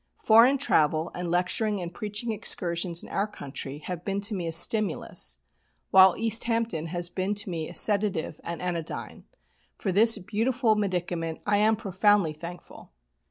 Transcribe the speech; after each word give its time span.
Foreign 0.17 0.57
travel, 0.57 1.11
and 1.13 1.29
lecturing 1.29 1.79
and 1.79 1.93
preaching 1.93 2.31
excursions 2.31 3.03
in 3.03 3.09
our 3.09 3.27
own 3.27 3.31
country 3.33 3.77
have 3.85 4.03
been 4.03 4.19
to 4.19 4.33
me 4.33 4.47
a 4.47 4.51
stimulus, 4.51 5.37
while 5.91 6.15
East 6.17 6.45
Hampton 6.45 6.87
has 6.87 7.07
been 7.07 7.35
to 7.35 7.51
me 7.51 7.69
a 7.69 7.73
sedative 7.75 8.41
and 8.43 8.63
anodyne. 8.63 9.25
For 9.77 9.91
this 9.91 10.17
beautiful 10.17 10.73
medicament 10.73 11.39
I 11.45 11.57
am 11.57 11.75
profoundly 11.75 12.33
thankful. 12.33 12.93